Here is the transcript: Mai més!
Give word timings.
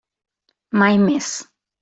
Mai 0.83 0.97
més! 1.03 1.31